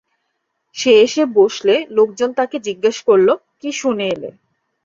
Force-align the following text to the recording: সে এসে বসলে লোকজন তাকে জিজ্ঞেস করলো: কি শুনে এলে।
সে 0.75 0.91
এসে 1.03 1.23
বসলে 1.35 1.75
লোকজন 1.97 2.29
তাকে 2.39 2.57
জিজ্ঞেস 2.67 2.97
করলো: 3.07 3.33
কি 3.59 3.69
শুনে 3.81 4.05
এলে। 4.09 4.29